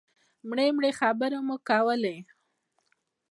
مړې 0.49 0.67
مړې 0.77 0.91
خبرې 0.99 1.39
مو 1.47 1.55
کولې. 1.69 2.15